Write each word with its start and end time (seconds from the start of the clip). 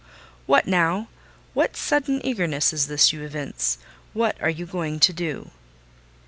"What 0.47 0.65
now? 0.65 1.09
What 1.53 1.77
sudden 1.77 2.25
eagerness 2.25 2.73
is 2.73 2.87
this 2.87 3.13
you 3.13 3.21
evince? 3.21 3.77
What 4.13 4.35
are 4.41 4.49
you 4.49 4.65
going 4.65 4.99
to 4.99 5.13
do?" 5.13 5.51